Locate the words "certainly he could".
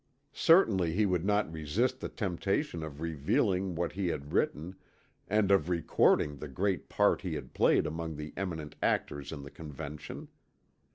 0.33-1.23